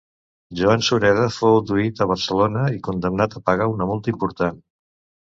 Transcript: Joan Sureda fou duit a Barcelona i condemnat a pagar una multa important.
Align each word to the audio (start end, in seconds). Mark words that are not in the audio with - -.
Joan 0.59 0.85
Sureda 0.85 1.27
fou 1.35 1.57
duit 1.71 2.01
a 2.05 2.07
Barcelona 2.11 2.63
i 2.79 2.79
condemnat 2.89 3.37
a 3.37 3.43
pagar 3.51 3.69
una 3.75 3.89
multa 3.91 4.13
important. 4.15 4.59